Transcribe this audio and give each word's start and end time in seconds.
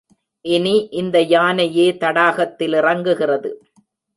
இனி 0.45 0.73
இந்த 0.91 1.21
யானையே 1.21 1.87
தடாகத்தில் 1.91 2.73
இறங்குகிறது. 2.73 3.51